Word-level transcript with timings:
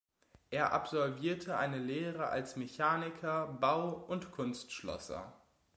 Er 0.49 0.73
absolvierte 0.73 1.57
eine 1.59 1.77
Lehre 1.77 2.29
als 2.29 2.55
Mechaniker, 2.55 3.45
Bau- 3.45 3.91
und 4.07 4.31
Kunstschlosser. 4.31 5.31